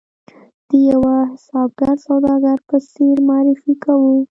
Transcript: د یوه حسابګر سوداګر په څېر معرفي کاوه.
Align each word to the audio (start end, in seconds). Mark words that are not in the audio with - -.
د 0.69 0.71
یوه 0.91 1.15
حسابګر 1.31 1.89
سوداګر 2.07 2.57
په 2.69 2.77
څېر 2.91 3.15
معرفي 3.27 3.73
کاوه. 3.83 4.11